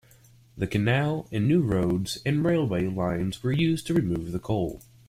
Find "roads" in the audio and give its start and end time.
1.61-2.17